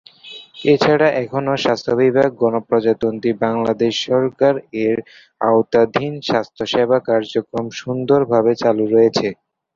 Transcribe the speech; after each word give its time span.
এছাড়াও 0.65 1.15
এখানে 1.21 1.51
স্বাস্থ্য 1.57 1.93
বিভাগ, 2.01 2.29
"গণপ্রজাতন্ত্রী 2.41 3.31
বাংলাদেশ 3.43 3.93
সরকার" 4.07 4.53
এর 4.85 4.97
আওতাধীন 5.41 6.13
স্বাস্থ্যসেবা 6.29 6.97
কার্যক্রম 7.07 7.65
সুন্দর 7.81 8.19
ভাবে 8.31 8.53
চালু 8.61 8.83
রয়েছে। 8.87 9.27